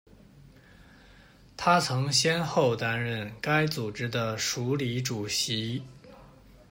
[1.55, 5.83] 她曾先后担任该组织的署理主席。